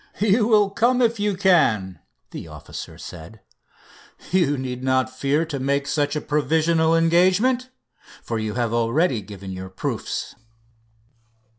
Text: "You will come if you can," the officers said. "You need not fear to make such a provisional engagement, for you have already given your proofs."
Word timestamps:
"You 0.19 0.47
will 0.47 0.71
come 0.71 0.99
if 0.99 1.19
you 1.19 1.37
can," 1.37 1.99
the 2.31 2.47
officers 2.47 3.05
said. 3.05 3.39
"You 4.31 4.57
need 4.57 4.83
not 4.83 5.15
fear 5.15 5.45
to 5.45 5.59
make 5.59 5.85
such 5.85 6.15
a 6.15 6.21
provisional 6.21 6.95
engagement, 6.97 7.69
for 8.23 8.39
you 8.39 8.55
have 8.55 8.73
already 8.73 9.21
given 9.21 9.51
your 9.51 9.69
proofs." 9.69 10.33